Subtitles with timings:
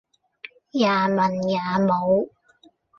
[0.71, 2.31] 也文也武